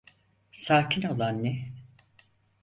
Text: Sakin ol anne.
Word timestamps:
Sakin 0.63 1.01
ol 1.09 1.19
anne. 1.27 1.53